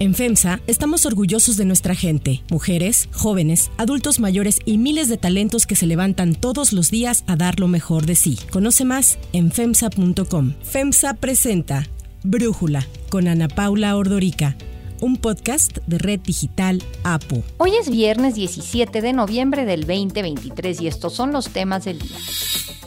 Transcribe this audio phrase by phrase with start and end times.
[0.00, 5.66] En FEMSA estamos orgullosos de nuestra gente, mujeres, jóvenes, adultos mayores y miles de talentos
[5.66, 8.38] que se levantan todos los días a dar lo mejor de sí.
[8.50, 10.54] Conoce más en FEMSA.com.
[10.62, 11.86] FEMSA presenta
[12.24, 14.56] Brújula con Ana Paula Ordorica
[15.00, 17.42] un podcast de Red Digital APO.
[17.58, 22.16] Hoy es viernes 17 de noviembre del 2023 y estos son los temas del día.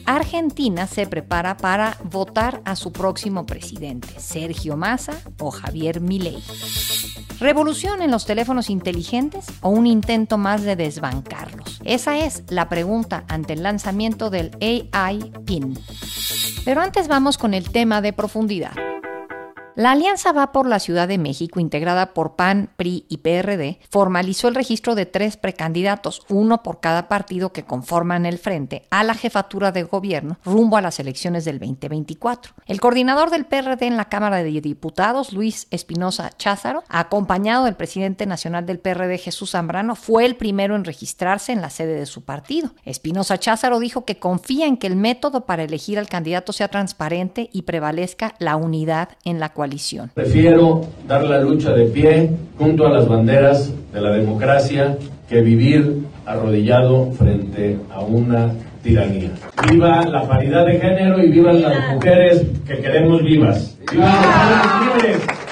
[0.06, 6.44] Argentina se prepara para votar a su próximo presidente, Sergio Massa o Javier Milei.
[7.40, 11.82] ¿Revolución en los teléfonos inteligentes o un intento más de desbancarlos?
[11.84, 15.78] Esa es la pregunta ante el lanzamiento del AI PIN.
[16.64, 18.93] Pero antes vamos con el tema de profundidad.
[19.76, 24.48] La alianza Va por la Ciudad de México, integrada por PAN, PRI y PRD, formalizó
[24.48, 29.16] el registro de tres precandidatos, uno por cada partido que conforman el frente, a la
[29.16, 32.54] jefatura de gobierno rumbo a las elecciones del 2024.
[32.68, 38.28] El coordinador del PRD en la Cámara de Diputados, Luis Espinosa Cházaro, acompañado del presidente
[38.28, 42.24] nacional del PRD, Jesús Zambrano, fue el primero en registrarse en la sede de su
[42.26, 42.76] partido.
[42.86, 47.50] Espinosa Cházaro dijo que confía en que el método para elegir al candidato sea transparente
[47.52, 49.63] y prevalezca la unidad en la cual
[50.14, 54.98] Prefiero dar la lucha de pie junto a las banderas de la democracia
[55.30, 58.52] que vivir arrodillado frente a una
[58.84, 59.32] tiranía.
[59.70, 63.78] Viva la paridad de género y vivan las mujeres que queremos vivas.
[63.92, 64.12] ¡Viva
[64.50, 65.43] los libres!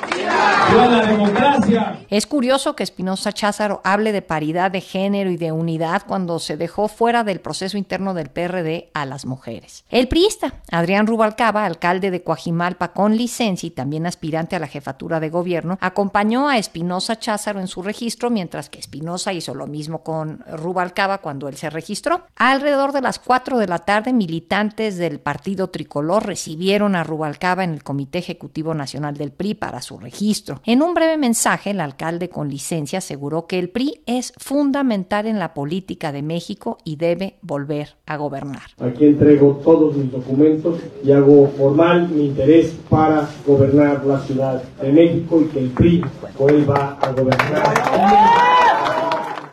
[0.70, 2.00] ¡Viva la democracia!
[2.10, 6.58] Es curioso que Espinosa Cházaro hable de paridad de género y de unidad cuando se
[6.58, 9.86] dejó fuera del proceso interno del PRD a las mujeres.
[9.90, 15.20] El priista, Adrián Rubalcaba, alcalde de Coajimalpa con licencia y también aspirante a la jefatura
[15.20, 20.04] de gobierno, acompañó a Espinosa Cházaro en su registro, mientras que Espinosa hizo lo mismo
[20.04, 22.26] con Rubalcaba cuando él se registró.
[22.36, 27.74] Alrededor de las 4 de la tarde, militantes del partido tricolor recibieron a Rubalcaba en
[27.74, 30.31] el Comité Ejecutivo Nacional del PRI para su registro.
[30.66, 35.40] En un breve mensaje, el alcalde con licencia aseguró que el PRI es fundamental en
[35.40, 38.62] la política de México y debe volver a gobernar.
[38.80, 44.92] Aquí entrego todos mis documentos y hago formal mi interés para gobernar la Ciudad de
[44.92, 46.04] México y que el PRI
[46.38, 48.51] vuelva a gobernar.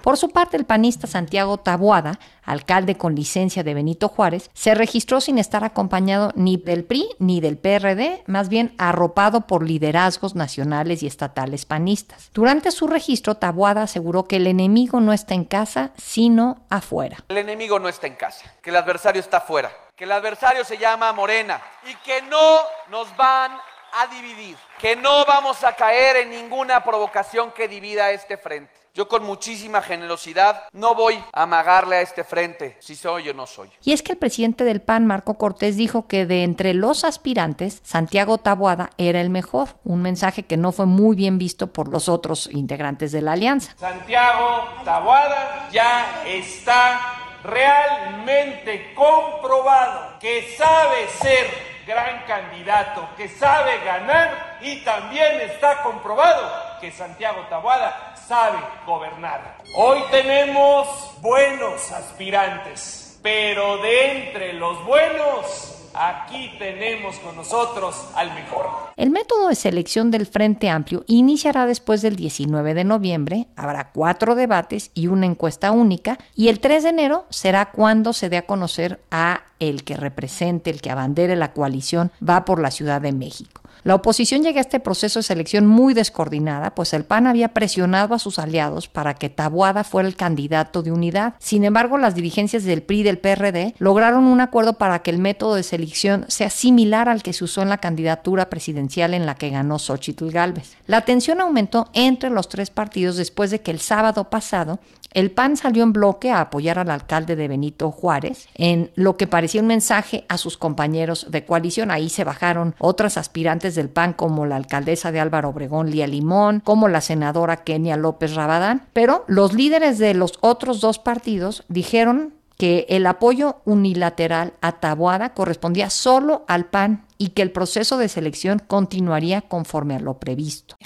[0.02, 5.20] Por su parte, el panista Santiago Taboada, alcalde con licencia de Benito Juárez, se registró
[5.20, 11.02] sin estar acompañado ni del PRI ni del PRD, más bien arropado por liderazgos nacionales
[11.02, 12.30] y estatales panistas.
[12.32, 17.18] Durante su registro, Taboada aseguró que el enemigo no está en casa, sino afuera.
[17.28, 20.78] El enemigo no está en casa, que el adversario está afuera, que el adversario se
[20.78, 21.60] llama Morena
[21.90, 22.60] y que no
[22.90, 23.52] nos van
[23.92, 28.77] a dividir, que no vamos a caer en ninguna provocación que divida este frente.
[28.94, 33.46] Yo con muchísima generosidad no voy a amagarle a este frente si soy o no
[33.46, 33.70] soy.
[33.84, 37.80] Y es que el presidente del PAN, Marco Cortés, dijo que de entre los aspirantes,
[37.84, 42.08] Santiago Taboada era el mejor, un mensaje que no fue muy bien visto por los
[42.08, 43.74] otros integrantes de la alianza.
[43.78, 51.46] Santiago Taboada ya está realmente comprobado que sabe ser
[51.86, 59.56] gran candidato, que sabe ganar y también está comprobado que Santiago Taboada sabe gobernar.
[59.74, 60.86] Hoy tenemos
[61.22, 68.66] buenos aspirantes, pero de entre los buenos Aquí tenemos con nosotros al mejor.
[68.96, 73.48] El método de selección del Frente Amplio iniciará después del 19 de noviembre.
[73.56, 76.18] Habrá cuatro debates y una encuesta única.
[76.36, 80.70] Y el 3 de enero será cuando se dé a conocer a el que represente,
[80.70, 83.62] el que abandere la coalición, va por la Ciudad de México.
[83.88, 88.14] La oposición llega a este proceso de selección muy descoordinada, pues el PAN había presionado
[88.14, 91.36] a sus aliados para que Tabuada fuera el candidato de unidad.
[91.38, 95.16] Sin embargo, las dirigencias del PRI y del PRD lograron un acuerdo para que el
[95.16, 99.36] método de selección sea similar al que se usó en la candidatura presidencial en la
[99.36, 100.76] que ganó Xochitl Gálvez.
[100.86, 104.80] La tensión aumentó entre los tres partidos después de que el sábado pasado
[105.12, 109.26] el PAN salió en bloque a apoyar al alcalde de Benito Juárez en lo que
[109.26, 111.90] parecía un mensaje a sus compañeros de coalición.
[111.90, 116.60] Ahí se bajaron otras aspirantes del PAN como la alcaldesa de Álvaro Obregón, Lía Limón,
[116.60, 118.86] como la senadora Kenia López Rabadán.
[118.92, 125.32] Pero los líderes de los otros dos partidos dijeron que el apoyo unilateral a Taboada
[125.32, 130.76] correspondía solo al PAN y que el proceso de selección continuaría conforme a lo previsto.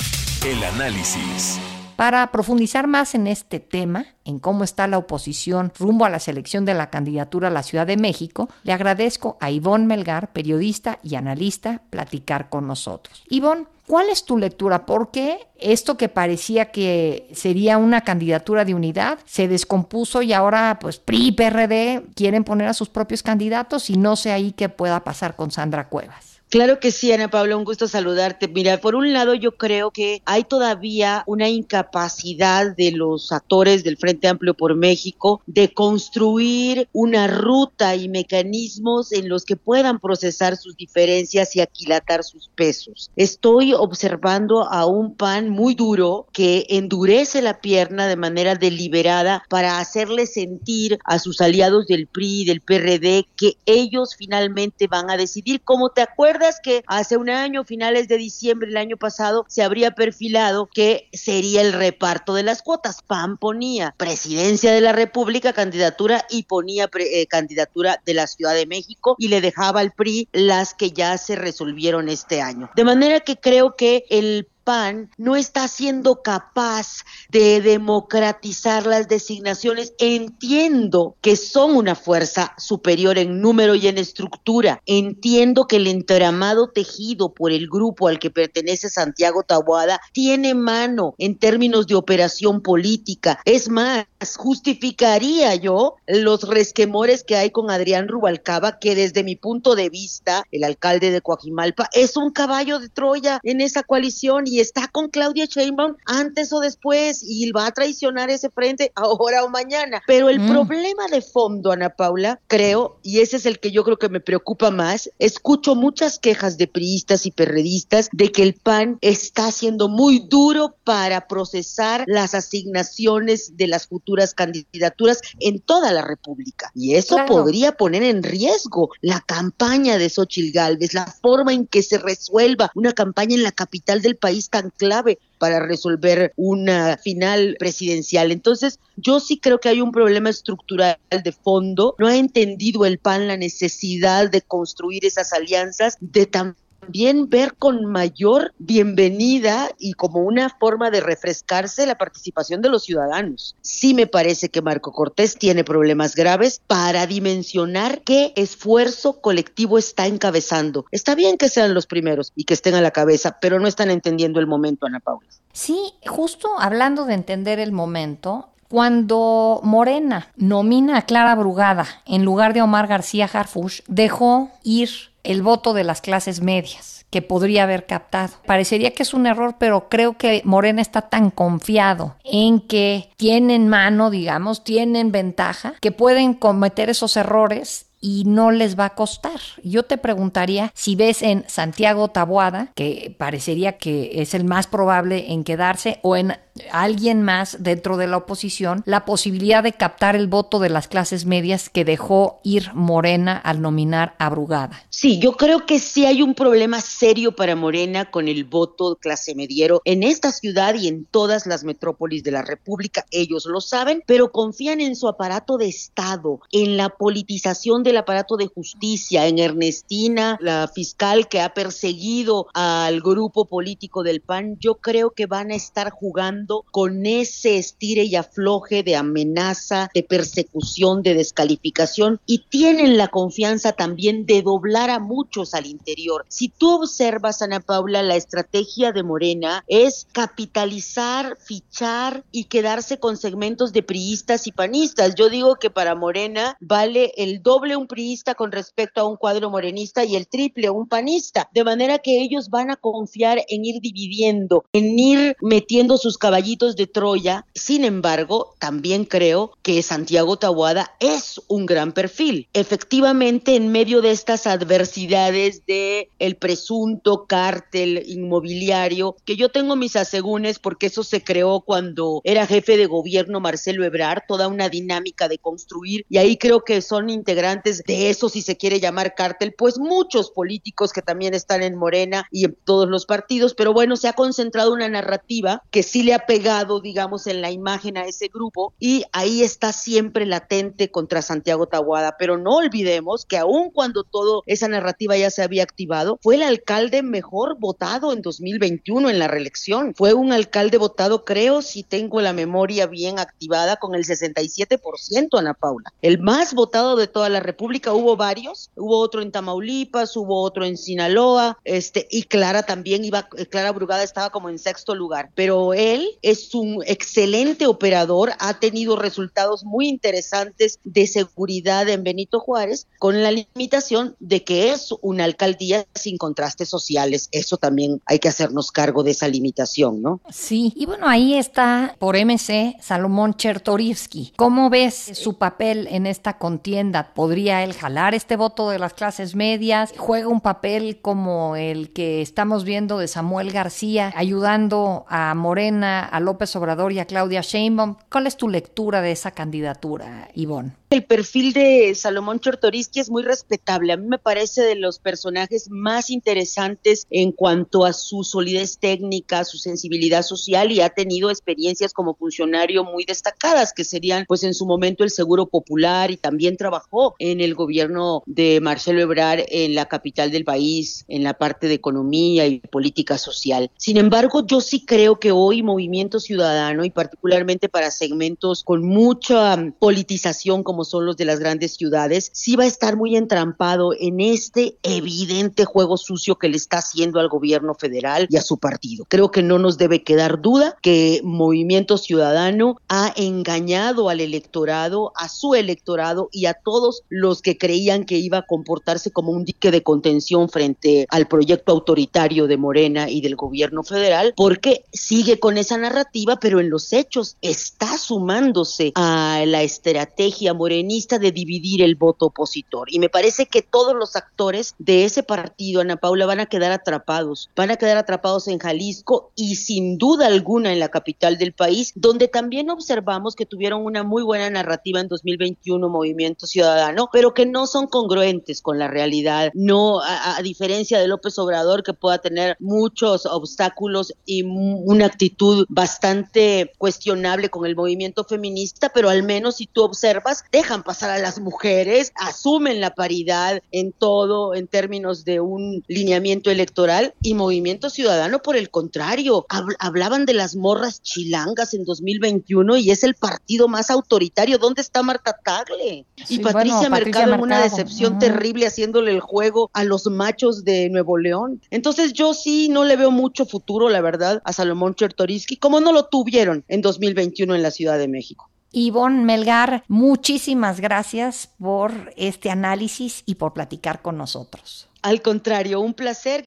[0.47, 1.59] El análisis.
[1.97, 6.65] Para profundizar más en este tema, en cómo está la oposición rumbo a la selección
[6.65, 11.17] de la candidatura a la Ciudad de México, le agradezco a Ivonne Melgar, periodista y
[11.17, 13.23] analista, platicar con nosotros.
[13.29, 14.87] Ivonne, ¿cuál es tu lectura?
[14.87, 20.79] ¿Por qué esto que parecía que sería una candidatura de unidad se descompuso y ahora
[20.81, 24.69] pues PRI y PRD quieren poner a sus propios candidatos y no sé ahí qué
[24.69, 26.32] pueda pasar con Sandra Cuevas?
[26.53, 28.47] Claro que sí, Ana Paula, un gusto saludarte.
[28.47, 33.97] Mira, por un lado yo creo que hay todavía una incapacidad de los actores del
[33.97, 40.59] Frente Amplio por México de construir una ruta y mecanismos en los que puedan procesar
[40.59, 43.11] sus diferencias y aquilatar sus pesos.
[43.17, 49.79] Estoy observando a un PAN muy duro que endurece la pierna de manera deliberada para
[49.79, 55.63] hacerle sentir a sus aliados del PRI, del PRD, que ellos finalmente van a decidir.
[55.63, 59.93] Como te acuerdas que hace un año, finales de diciembre del año pasado, se habría
[59.93, 63.03] perfilado que sería el reparto de las cuotas.
[63.03, 68.67] PAN ponía presidencia de la República, candidatura y ponía eh, candidatura de la Ciudad de
[68.67, 72.71] México y le dejaba al PRI las que ya se resolvieron este año.
[72.75, 79.95] De manera que creo que el PAN no está siendo capaz de democratizar las designaciones.
[79.99, 84.81] Entiendo que son una fuerza superior en número y en estructura.
[84.87, 91.15] Entiendo que el entramado tejido por el grupo al que pertenece Santiago Tabuada tiene mano
[91.19, 93.41] en términos de operación política.
[93.45, 94.07] Es más,
[94.37, 100.45] justificaría yo los resquemores que hay con Adrián Rubalcaba, que desde mi punto de vista,
[100.51, 105.09] el alcalde de Coajimalpa, es un caballo de Troya en esa coalición y está con
[105.09, 110.03] Claudia Sheinbaum antes o después y va a traicionar ese frente ahora o mañana.
[110.07, 110.49] Pero el mm.
[110.51, 114.21] problema de fondo, Ana Paula, creo, y ese es el que yo creo que me
[114.21, 119.89] preocupa más, escucho muchas quejas de priistas y perredistas de que el PAN está siendo
[119.89, 126.71] muy duro para procesar las asignaciones de las futuras candidaturas en toda la República.
[126.75, 131.83] Y eso podría poner en riesgo la campaña de Xochil Gálvez, la forma en que
[131.83, 137.57] se resuelva una campaña en la capital del país tan clave para resolver una final
[137.59, 138.33] presidencial.
[138.33, 141.95] Entonces, yo sí creo que hay un problema estructural de fondo.
[141.99, 147.55] No ha entendido el PAN la necesidad de construir esas alianzas de tan también ver
[147.55, 153.55] con mayor bienvenida y como una forma de refrescarse la participación de los ciudadanos.
[153.61, 160.09] Sí me parece que Marco Cortés tiene problemas graves para dimensionar qué esfuerzo colectivo está
[160.09, 160.85] encabezando.
[160.91, 163.93] Está bien que sean los primeros y que estén a la cabeza, pero no están
[163.93, 165.29] entendiendo el momento, Ana Paula.
[165.53, 172.55] Sí, justo hablando de entender el momento, cuando Morena nomina a Clara Brugada en lugar
[172.55, 174.89] de Omar García Harfush, dejó ir
[175.25, 178.33] el voto de las clases medias que podría haber captado.
[178.47, 183.69] Parecería que es un error, pero creo que Morena está tan confiado en que tienen
[183.69, 189.41] mano, digamos, tienen ventaja, que pueden cometer esos errores y no les va a costar.
[189.63, 195.33] Yo te preguntaría si ves en Santiago Taboada, que parecería que es el más probable
[195.33, 196.35] en quedarse, o en
[196.71, 201.25] alguien más dentro de la oposición, la posibilidad de captar el voto de las clases
[201.25, 204.85] medias que dejó ir Morena al nominar a Brugada.
[204.91, 209.35] Sí, yo creo que sí hay un problema serio para Morena con el voto clase
[209.35, 213.07] mediero en esta ciudad y en todas las metrópolis de la República.
[213.11, 217.99] Ellos lo saben, pero confían en su aparato de Estado, en la politización de el
[217.99, 224.57] aparato de justicia, en Ernestina, la fiscal que ha perseguido al grupo político del PAN,
[224.59, 230.03] yo creo que van a estar jugando con ese estire y afloje de amenaza, de
[230.03, 236.25] persecución, de descalificación y tienen la confianza también de doblar a muchos al interior.
[236.29, 243.17] Si tú observas, Ana Paula, la estrategia de Morena es capitalizar, fichar y quedarse con
[243.17, 245.15] segmentos de priistas y panistas.
[245.15, 249.51] Yo digo que para Morena vale el doble un priista con respecto a un cuadro
[249.51, 251.49] morenista y el triple un panista.
[251.53, 256.77] De manera que ellos van a confiar en ir dividiendo, en ir metiendo sus caballitos
[256.77, 257.45] de Troya.
[257.55, 262.49] Sin embargo, también creo que Santiago Tabuada es un gran perfil.
[262.53, 269.97] Efectivamente, en medio de estas adversidades de el presunto cártel inmobiliario, que yo tengo mis
[269.97, 275.29] asegúnes porque eso se creó cuando era jefe de gobierno Marcelo Ebrard, toda una dinámica
[275.29, 279.55] de construir y ahí creo que son integrantes de eso, si se quiere llamar cártel,
[279.57, 283.97] pues muchos políticos que también están en Morena y en todos los partidos, pero bueno,
[283.97, 288.07] se ha concentrado una narrativa que sí le ha pegado, digamos, en la imagen a
[288.07, 293.71] ese grupo y ahí está siempre latente contra Santiago Tahuada, pero no olvidemos que aun
[293.71, 299.11] cuando toda esa narrativa ya se había activado, fue el alcalde mejor votado en 2021
[299.11, 303.95] en la reelección, fue un alcalde votado, creo, si tengo la memoria bien activada, con
[303.95, 309.23] el 67%, Ana Paula, el más votado de toda la República hubo varios, hubo otro
[309.23, 314.49] en Tamaulipas, hubo otro en Sinaloa, este, y Clara también iba, Clara Brugada estaba como
[314.49, 321.07] en sexto lugar, pero él es un excelente operador, ha tenido resultados muy interesantes de
[321.07, 327.29] seguridad en Benito Juárez, con la limitación de que es una alcaldía sin contrastes sociales.
[327.33, 330.21] Eso también hay que hacernos cargo de esa limitación, ¿no?
[330.31, 334.33] Sí, y bueno, ahí está por MC Salomón Chertorivsky.
[334.37, 337.13] ¿Cómo ves su papel en esta contienda?
[337.15, 339.93] ¿Podría él jalar este voto de las clases medias?
[339.99, 346.21] ¿Juega un papel como el que estamos viendo de Samuel García, ayudando a Morena, a
[346.21, 347.97] López Obrador y a Claudia Sheinbaum?
[348.11, 350.73] ¿Cuál es tu lectura de esa candidatura, Ivonne?
[350.93, 353.95] El perfil de Salomón Chertorivsky es muy respetable.
[353.95, 359.45] A mí me parece de los personajes más interesantes en cuanto a su solidez técnica,
[359.45, 364.53] su sensibilidad social y ha tenido experiencias como funcionario muy destacadas, que serían pues en
[364.53, 369.75] su momento el Seguro Popular y también trabajó en el gobierno de Marcelo Ebrard en
[369.75, 373.71] la capital del país, en la parte de economía y política social.
[373.79, 379.57] Sin embargo, yo sí creo que hoy Movimiento Ciudadano y particularmente para segmentos con mucha
[379.79, 384.21] politización como son los de las grandes ciudades, sí va a estar muy entrampado en
[384.21, 389.07] este evidente juego sucio que le está haciendo al gobierno federal y a su partido.
[389.09, 395.29] Creo que no nos debe quedar duda que Movimiento Ciudadano ha engañado al electorado, a
[395.29, 399.71] su electorado y a todos los que creían que iba a comportarse como un dique
[399.71, 405.59] de contención frente al proyecto autoritario de Morena y del gobierno federal, porque sigue con
[405.59, 411.97] esa narrativa, pero en los hechos está sumándose a la estrategia morena de dividir el
[411.97, 412.89] voto opositor.
[412.91, 416.73] Y me parece que todos los actores de ese partido, Ana Paula, van a quedar
[416.73, 417.51] atrapados.
[417.57, 421.93] Van a quedar atrapados en Jalisco y sin duda alguna en la capital del país,
[421.95, 427.47] donde también observamos que tuvieron una muy buena narrativa en 2021 Movimiento Ciudadano, pero que
[427.47, 429.51] no son congruentes con la realidad.
[429.55, 435.67] No, a, a diferencia de López Obrador, que pueda tener muchos obstáculos y una actitud
[435.69, 441.19] bastante cuestionable con el movimiento feminista, pero al menos si tú observas, dejan pasar a
[441.19, 447.91] las mujeres, asumen la paridad en todo en términos de un lineamiento electoral y Movimiento
[447.91, 449.45] Ciudadano por el contrario,
[449.81, 454.59] hablaban de las morras chilangas en 2021 y es el partido más autoritario.
[454.59, 456.07] ¿Dónde está Marta Tagle?
[456.29, 461.19] y Patricia, Mercado en una decepción terrible haciéndole el juego a los machos de Nuevo
[461.19, 461.61] León.
[461.71, 465.93] Entonces yo sí no le veo mucho futuro, la verdad, a Salomón Chertoriski, como no
[465.93, 468.52] lo tuvieron en 2021 en la Ciudad de México.
[468.73, 474.89] Ivonne Melgar, muchísimas gracias por este análisis y por platicar con nosotros.
[475.03, 476.47] Al contrario, un placer.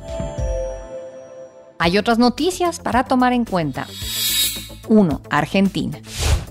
[1.83, 3.87] Hay otras noticias para tomar en cuenta.
[4.87, 5.21] 1.
[5.31, 5.97] Argentina.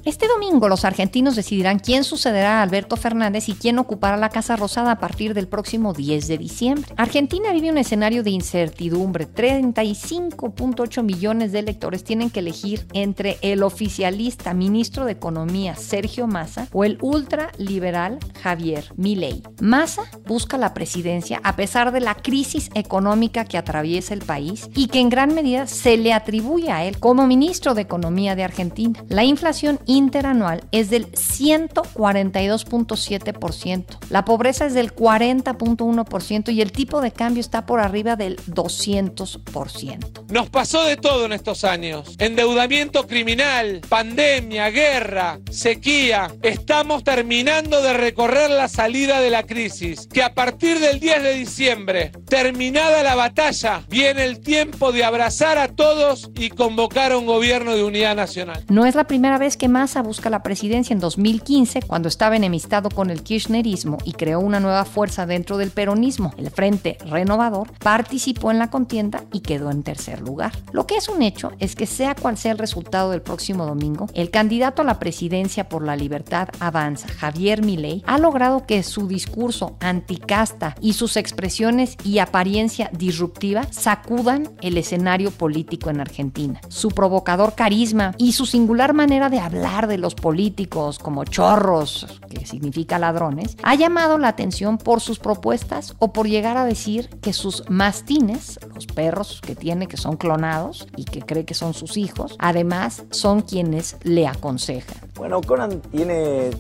[0.04, 4.56] Este domingo los argentinos decidirán quién sucederá a Alberto Fernández y quién ocupará la Casa
[4.56, 6.94] Rosada a partir del próximo 10 de diciembre.
[6.96, 9.28] Argentina vive un escenario de incertidumbre.
[9.28, 16.68] 35.8 millones de electores tienen que elegir entre el oficialista ministro de Economía Sergio Massa
[16.72, 19.42] o el ultraliberal Javier Milei.
[19.60, 24.88] Massa busca la presidencia a pesar de la crisis económica que atraviesa el país y
[24.88, 29.04] que en gran medida se le atribuye a él como ministro de Economía de Argentina.
[29.08, 33.98] La inflación interanual es del 142.7%.
[34.08, 40.30] La pobreza es del 40.1% y el tipo de cambio está por arriba del 200%.
[40.30, 42.14] Nos pasó de todo en estos años.
[42.18, 46.28] Endeudamiento criminal, pandemia, guerra, sequía.
[46.42, 50.06] Estamos terminando de recorrer la salida de la crisis.
[50.06, 55.56] Que a partir del 10 de diciembre, terminada la batalla, viene el tiempo de abrazar
[55.58, 58.62] a todos y convocar a un gobierno de unidad nacional.
[58.68, 62.36] No es la primera vez que más Massa busca la presidencia en 2015 cuando estaba
[62.36, 67.72] enemistado con el kirchnerismo y creó una nueva fuerza dentro del peronismo, el Frente Renovador,
[67.78, 70.52] participó en la contienda y quedó en tercer lugar.
[70.72, 74.06] Lo que es un hecho es que sea cual sea el resultado del próximo domingo,
[74.12, 79.08] el candidato a la presidencia por la libertad avanza, Javier Milei, ha logrado que su
[79.08, 86.60] discurso anticasta y sus expresiones y apariencia disruptiva sacudan el escenario político en Argentina.
[86.68, 92.44] Su provocador carisma y su singular manera de hablar de los políticos como chorros, que
[92.44, 97.32] significa ladrones, ha llamado la atención por sus propuestas o por llegar a decir que
[97.32, 101.96] sus mastines, los perros que tiene que son clonados y que cree que son sus
[101.96, 105.08] hijos, además son quienes le aconsejan.
[105.14, 106.50] Bueno, Conan tiene,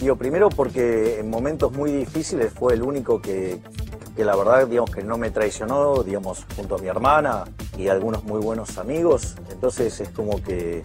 [0.00, 3.58] digo, primero porque en momentos muy difíciles fue el único que,
[4.16, 7.44] que la verdad, digamos, que no me traicionó, digamos, junto a mi hermana
[7.78, 9.34] y algunos muy buenos amigos.
[9.50, 10.82] Entonces es como que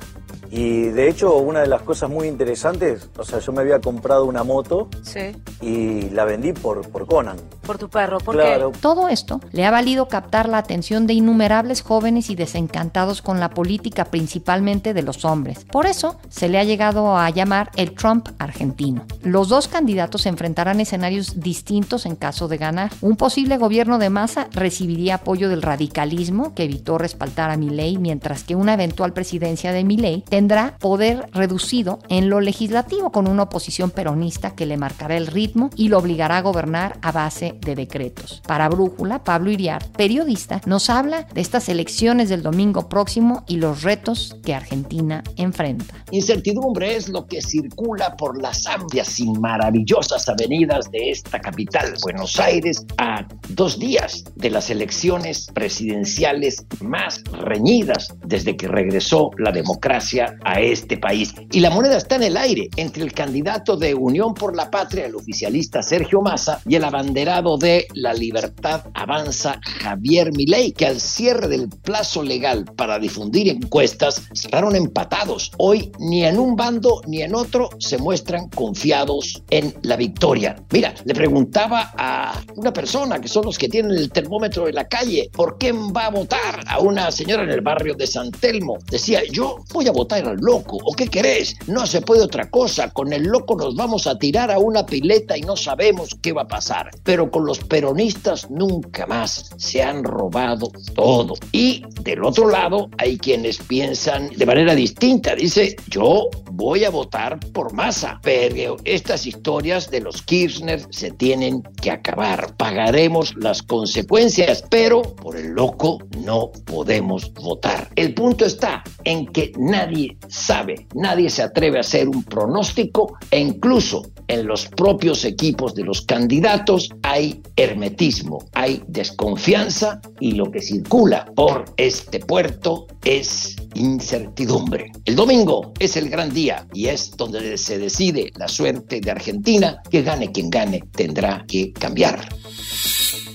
[0.51, 4.25] y de hecho, una de las cosas muy interesantes, o sea, yo me había comprado
[4.25, 5.35] una moto Sí.
[5.61, 7.37] Y la vendí por, por Conan.
[7.65, 8.19] Por tu perro.
[8.19, 8.71] ¿Por Claro.
[8.71, 8.79] qué?
[8.79, 13.49] Todo esto le ha valido captar la atención de innumerables jóvenes y desencantados con la
[13.49, 15.65] política, principalmente de los hombres.
[15.71, 19.05] Por eso se le ha llegado a llamar el Trump argentino.
[19.23, 22.91] Los dos candidatos se enfrentarán escenarios distintos en caso de ganar.
[23.01, 28.43] Un posible gobierno de masa recibiría apoyo del radicalismo, que evitó respaldar a Milei, mientras
[28.43, 33.89] que una eventual presidencia de Milei tendrá poder reducido en lo legislativo con una oposición
[33.91, 35.44] peronista que le marcará el ritmo
[35.75, 38.41] y lo obligará a gobernar a base de decretos.
[38.47, 43.83] Para Brújula, Pablo Iriar, periodista, nos habla de estas elecciones del domingo próximo y los
[43.83, 45.93] retos que Argentina enfrenta.
[46.11, 52.39] Incertidumbre es lo que circula por las amplias y maravillosas avenidas de esta capital, Buenos
[52.39, 60.37] Aires, a dos días de las elecciones presidenciales más reñidas desde que regresó la democracia
[60.43, 61.33] a este país.
[61.51, 65.05] Y la moneda está en el aire entre el candidato de Unión por la Patria,
[65.05, 71.01] el oficialista Sergio Massa, y el abanderado de La Libertad Avanza, Javier Milei, que al
[71.01, 75.51] cierre del plazo legal para difundir encuestas cerraron empatados.
[75.57, 80.55] Hoy ni en un bando ni en otro se muestran confiados en la victoria.
[80.71, 84.87] Mira, le preguntaba a una persona que son los que tienen el termómetro de la
[84.87, 88.77] calle, ¿por qué va a votar a una señora en el barrio de San Telmo?
[88.89, 91.57] Decía, yo voy a votar al loco, ¿o qué querés?
[91.67, 95.24] No se puede otra cosa, con el loco nos vamos a tirar a una pileta
[95.35, 96.91] y no sabemos qué va a pasar.
[97.03, 101.35] Pero con los peronistas nunca más se han robado todo.
[101.51, 105.35] Y del otro lado hay quienes piensan de manera distinta.
[105.35, 111.63] Dice, yo voy a votar por masa, pero estas historias de los Kirchner se tienen
[111.81, 112.55] que acabar.
[112.57, 117.89] Pagaremos las consecuencias, pero por el loco no podemos votar.
[117.95, 123.39] El punto está en que nadie sabe, nadie se atreve a hacer un pronóstico e
[123.39, 130.61] incluso en los propios equipos de los candidatos hay hermetismo, hay desconfianza y lo que
[130.61, 134.91] circula por este puerto es incertidumbre.
[135.05, 139.81] El domingo es el gran día y es donde se decide la suerte de Argentina,
[139.89, 142.27] que gane quien gane tendrá que cambiar.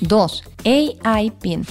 [0.00, 0.42] 2.
[0.64, 1.64] AI PIN.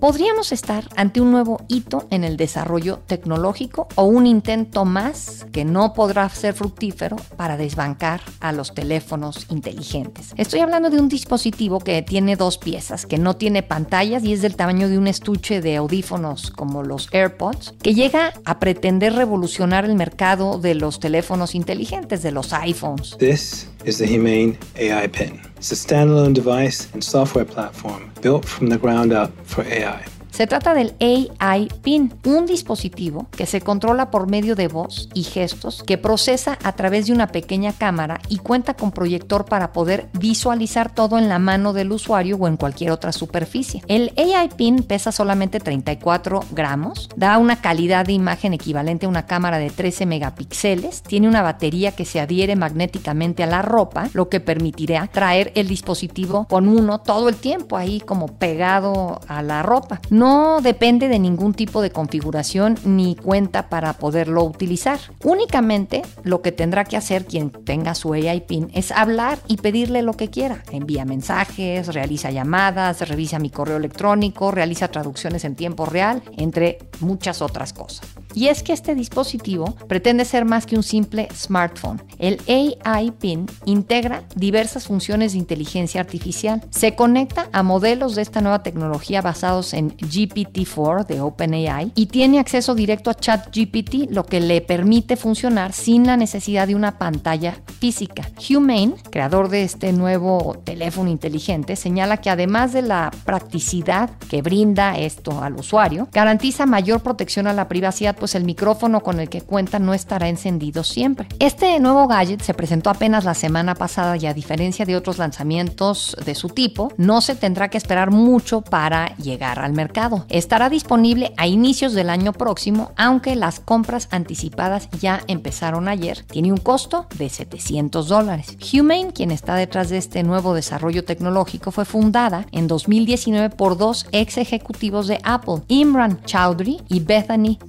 [0.00, 5.64] ¿Podríamos estar ante un nuevo hito en el desarrollo tecnológico o un intento más que
[5.64, 10.34] no podrá ser fructífero para desbancar a los teléfonos inteligentes?
[10.36, 14.42] Estoy hablando de un dispositivo que tiene dos piezas, que no tiene pantallas y es
[14.42, 19.86] del tamaño de un estuche de audífonos como los AirPods, que llega a pretender revolucionar
[19.86, 23.16] el mercado de los teléfonos inteligentes, de los iPhones.
[23.18, 25.40] This is the Humane AI Pin.
[25.56, 30.04] It's a standalone device and software platform built from the ground up for AI.
[30.36, 35.22] Se trata del AI PIN, un dispositivo que se controla por medio de voz y
[35.22, 40.10] gestos que procesa a través de una pequeña cámara y cuenta con proyector para poder
[40.12, 43.82] visualizar todo en la mano del usuario o en cualquier otra superficie.
[43.88, 49.24] El AI PIN pesa solamente 34 gramos, da una calidad de imagen equivalente a una
[49.24, 54.28] cámara de 13 megapíxeles, tiene una batería que se adhiere magnéticamente a la ropa, lo
[54.28, 59.62] que permitirá traer el dispositivo con uno todo el tiempo ahí como pegado a la
[59.62, 60.02] ropa.
[60.10, 60.25] No
[60.62, 64.98] depende de ningún tipo de configuración ni cuenta para poderlo utilizar.
[65.24, 70.02] Únicamente lo que tendrá que hacer quien tenga su AI PIN es hablar y pedirle
[70.02, 70.62] lo que quiera.
[70.70, 77.42] Envía mensajes, realiza llamadas, revisa mi correo electrónico, realiza traducciones en tiempo real, entre muchas
[77.42, 78.06] otras cosas.
[78.36, 82.02] Y es que este dispositivo pretende ser más que un simple smartphone.
[82.18, 86.62] El AI PIN integra diversas funciones de inteligencia artificial.
[86.68, 92.38] Se conecta a modelos de esta nueva tecnología basados en GPT-4 de OpenAI y tiene
[92.38, 97.56] acceso directo a ChatGPT, lo que le permite funcionar sin la necesidad de una pantalla
[97.80, 98.28] física.
[98.50, 104.98] Humane, creador de este nuevo teléfono inteligente, señala que además de la practicidad que brinda
[104.98, 109.28] esto al usuario, garantiza mayor protección a la privacidad, pues pues el micrófono con el
[109.28, 111.28] que cuenta no estará encendido siempre.
[111.38, 116.16] Este nuevo gadget se presentó apenas la semana pasada y a diferencia de otros lanzamientos
[116.24, 120.26] de su tipo, no se tendrá que esperar mucho para llegar al mercado.
[120.28, 126.24] Estará disponible a inicios del año próximo, aunque las compras anticipadas ya empezaron ayer.
[126.24, 128.58] Tiene un costo de 700 dólares.
[128.72, 134.04] Humane, quien está detrás de este nuevo desarrollo tecnológico, fue fundada en 2019 por dos
[134.10, 137.60] ex ejecutivos de Apple, Imran Chowdhury y Bethany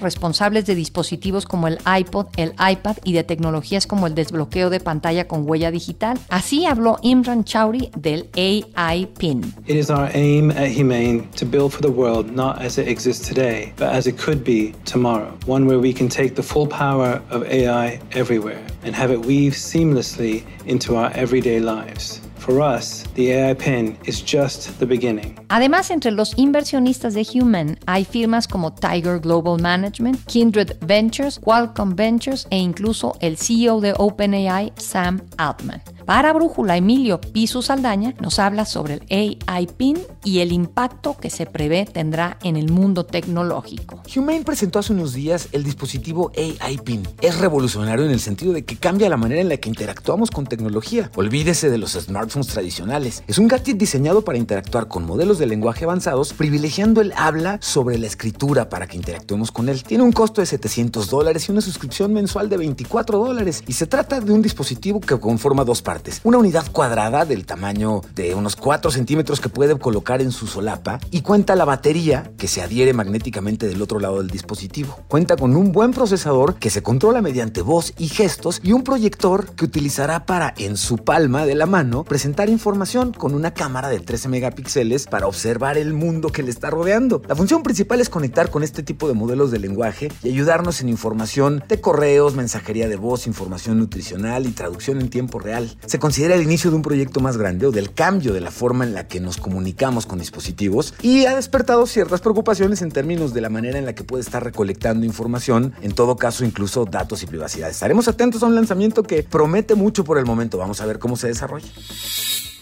[0.00, 4.80] Responsables de dispositivos como el iPod, el iPad y de tecnologías como el desbloqueo de
[4.80, 6.18] pantalla con huella digital.
[6.28, 9.52] Así habló Imran Chowdhury del AI PIN.
[9.66, 13.26] It is our aim at Humane to build for the world not as it exists
[13.26, 15.32] today, but as it could be tomorrow.
[15.46, 19.52] One where we can take the full power of AI everywhere and have it weave
[19.52, 22.20] seamlessly into our everyday lives.
[22.46, 25.34] For us, the AI pin is just the beginning.
[25.48, 31.96] Además, entre los inversionistas de Human hay firmas como Tiger Global Management, Kindred Ventures, Qualcomm
[31.96, 35.82] Ventures e incluso el CEO de OpenAI, Sam Altman.
[36.06, 41.30] Para Brújula, Emilio Pisu Saldaña nos habla sobre el AI PIN y el impacto que
[41.30, 44.00] se prevé tendrá en el mundo tecnológico.
[44.16, 47.02] Humane presentó hace unos días el dispositivo AI PIN.
[47.20, 50.46] Es revolucionario en el sentido de que cambia la manera en la que interactuamos con
[50.46, 51.10] tecnología.
[51.16, 53.24] Olvídese de los smartphones tradicionales.
[53.26, 57.98] Es un gadget diseñado para interactuar con modelos de lenguaje avanzados, privilegiando el habla sobre
[57.98, 59.82] la escritura para que interactuemos con él.
[59.82, 63.64] Tiene un costo de 700 dólares y una suscripción mensual de 24 dólares.
[63.66, 68.02] Y se trata de un dispositivo que conforma dos partes una unidad cuadrada del tamaño
[68.14, 72.48] de unos 4 centímetros que puede colocar en su solapa y cuenta la batería que
[72.48, 74.98] se adhiere magnéticamente del otro lado del dispositivo.
[75.08, 79.54] Cuenta con un buen procesador que se controla mediante voz y gestos y un proyector
[79.54, 84.00] que utilizará para, en su palma de la mano, presentar información con una cámara de
[84.00, 87.22] 13 megapíxeles para observar el mundo que le está rodeando.
[87.28, 90.88] La función principal es conectar con este tipo de modelos de lenguaje y ayudarnos en
[90.88, 96.34] información de correos, mensajería de voz, información nutricional y traducción en tiempo real se considera
[96.34, 99.08] el inicio de un proyecto más grande o del cambio de la forma en la
[99.08, 103.78] que nos comunicamos con dispositivos y ha despertado ciertas preocupaciones en términos de la manera
[103.78, 107.70] en la que puede estar recolectando información, en todo caso incluso datos y privacidad.
[107.70, 110.58] Estaremos atentos a un lanzamiento que promete mucho por el momento.
[110.58, 111.68] Vamos a ver cómo se desarrolla.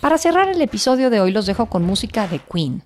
[0.01, 2.83] Para cerrar el episodio de hoy los dejo con música de Queen.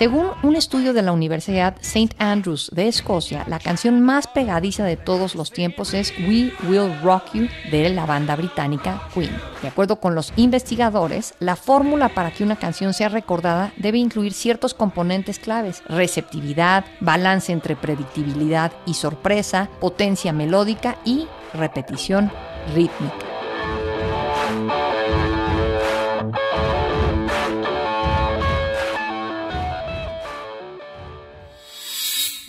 [0.00, 2.16] Según un estudio de la Universidad St.
[2.18, 7.34] Andrews de Escocia, la canción más pegadiza de todos los tiempos es We Will Rock
[7.34, 9.36] You de la banda británica Queen.
[9.60, 14.32] De acuerdo con los investigadores, la fórmula para que una canción sea recordada debe incluir
[14.32, 22.32] ciertos componentes claves, receptividad, balance entre predictibilidad y sorpresa, potencia melódica y repetición
[22.74, 23.39] rítmica.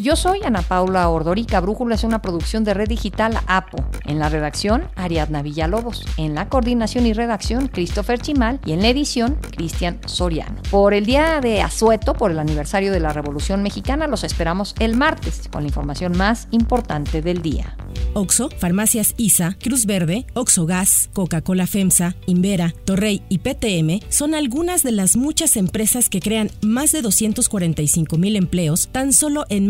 [0.01, 1.59] Yo soy Ana Paula Ordorica.
[1.59, 3.85] Brújula es una producción de Red Digital APO.
[4.05, 6.03] En la redacción, Ariadna Villalobos.
[6.17, 8.59] En la coordinación y redacción, Christopher Chimal.
[8.65, 10.59] Y en la edición, Cristian Soriano.
[10.71, 14.97] Por el día de Azueto, por el aniversario de la Revolución Mexicana, los esperamos el
[14.97, 17.75] martes con la información más importante del día.
[18.13, 24.83] Oxo, Farmacias ISA, Cruz Verde, Oxo Gas, Coca-Cola FEMSA, Invera, Torrey y PTM son algunas
[24.83, 29.69] de las muchas empresas que crean más de 245 mil empleos tan solo en